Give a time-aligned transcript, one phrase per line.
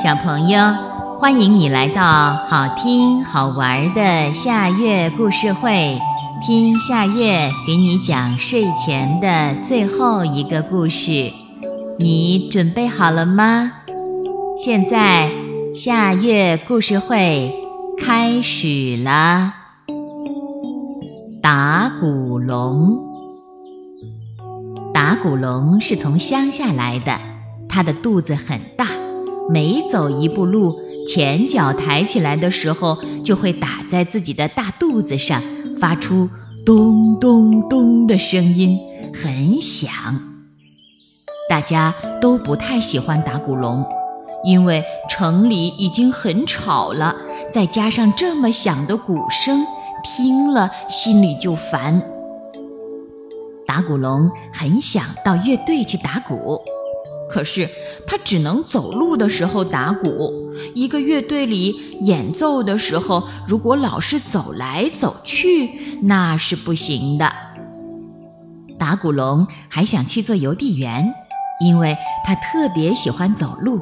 [0.00, 0.60] 小朋友，
[1.18, 5.98] 欢迎你来到好听好玩的夏月故事会，
[6.46, 11.32] 听夏月给你讲睡前的最后一个故事。
[11.98, 13.72] 你准备好了吗？
[14.64, 15.32] 现在
[15.74, 17.52] 夏月故事会
[17.98, 19.52] 开始了。
[21.42, 23.00] 打鼓龙，
[24.94, 27.18] 打鼓龙是从乡下来的，
[27.68, 28.86] 它的肚子很大。
[29.50, 35.42] 每走一步路，前脚抬起来的时候，就会打在自己的大肚子上，
[35.80, 36.28] 发出
[36.66, 38.78] 咚咚咚的声音，
[39.14, 39.90] 很响。
[41.48, 43.82] 大家都不太喜欢打鼓龙，
[44.44, 47.16] 因为城里已经很吵了，
[47.50, 49.64] 再加上这么响的鼓声，
[50.04, 52.02] 听了心里就烦。
[53.66, 56.60] 打鼓龙很想到乐队去打鼓。
[57.28, 57.68] 可是
[58.06, 60.50] 他只能走路的时候打鼓。
[60.74, 67.32] 一个乐队里演奏的时候，如果老是走来走去，那是不行的。
[68.78, 71.12] 打鼓龙还想去做邮递员，
[71.60, 73.80] 因为他特别喜欢走路。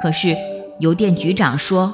[0.00, 0.36] 可是
[0.80, 1.92] 邮电局长说。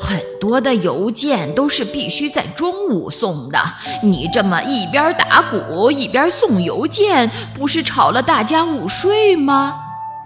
[0.00, 3.58] 很多的邮件都是必须在中午送的，
[4.02, 9.74] 你这么一边打鼓一边送邮件，不是吵了大家午睡吗？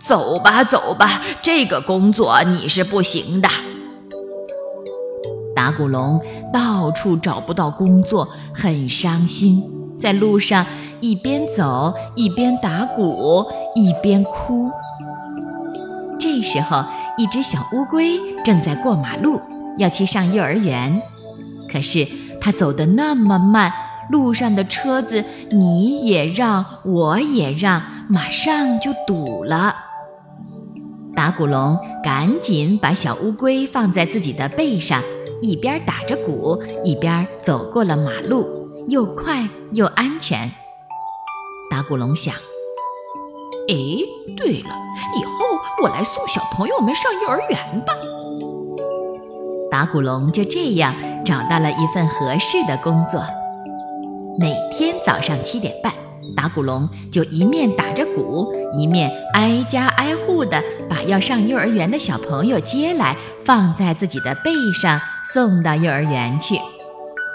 [0.06, 3.48] 走吧，走吧，这个工作你是不行的。
[5.56, 6.20] 打鼓龙
[6.52, 9.62] 到处找不到工作，很伤心，
[10.00, 10.64] 在路上
[11.00, 14.70] 一边走一边打鼓一边哭。
[16.18, 16.84] 这时候，
[17.18, 19.40] 一只小乌龟正在过马路。
[19.78, 21.02] 要去上幼儿园，
[21.70, 22.06] 可是
[22.40, 23.72] 他走得那么慢，
[24.10, 29.74] 路上的车子你也让我也让，马上就堵了。
[31.14, 35.02] 打鼓龙赶紧把小乌龟放在自己的背上，
[35.40, 40.50] 一边打着鼓，一边走过了马路，又快又安全。
[41.70, 42.34] 打鼓龙想：
[43.68, 43.74] 哎，
[44.36, 44.70] 对了，
[45.16, 47.92] 以后我来送小朋友们上幼儿园吧。
[49.74, 53.20] 打鼓龙就这样找到了一份合适的工作。
[54.38, 55.92] 每天早上七点半，
[56.36, 65.00] 打鼓龙就一面打着鼓，一面挨家挨户地把要上幼儿园的小朋友接来，放在自己的背上
[65.32, 66.54] 送到幼儿园去。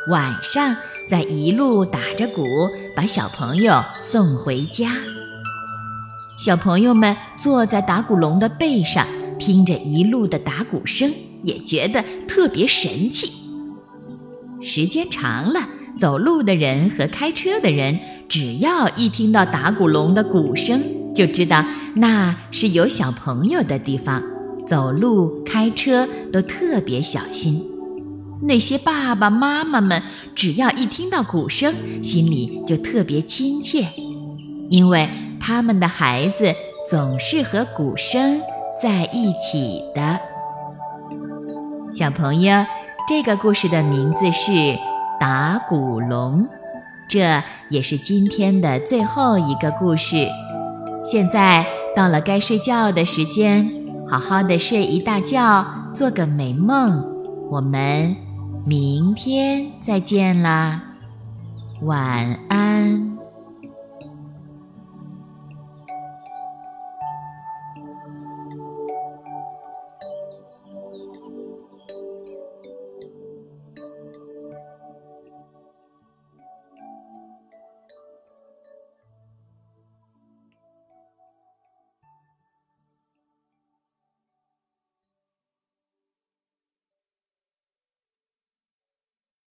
[0.09, 0.73] 晚上
[1.09, 2.41] 再一路打着鼓，
[2.95, 4.93] 把小朋友送回家。
[6.37, 9.05] 小朋友们坐在打鼓龙的背上，
[9.39, 11.11] 听着一路的打鼓声。
[11.41, 13.31] 也觉得特别神气。
[14.61, 17.97] 时间长了，走路的人和开车的人，
[18.27, 20.83] 只要一听到打鼓龙的鼓声，
[21.15, 21.63] 就知道
[21.95, 24.21] 那是有小朋友的地方。
[24.67, 27.65] 走路、开车都特别小心。
[28.41, 30.03] 那些爸爸妈妈们，
[30.35, 31.73] 只要一听到鼓声，
[32.03, 33.87] 心里就特别亲切，
[34.69, 36.53] 因为他们的孩子
[36.89, 38.41] 总是和鼓声
[38.81, 40.19] 在一起的。
[41.91, 42.65] 小朋友，
[43.07, 44.51] 这个故事的名字是
[45.19, 46.43] 《打鼓龙》，
[47.09, 50.27] 这也是今天的最后一个故事。
[51.05, 53.69] 现在到了该睡觉的时间，
[54.07, 57.03] 好好的睡一大觉，做个美梦。
[57.49, 58.15] 我们
[58.65, 60.83] 明天再见啦，
[61.81, 63.18] 晚安。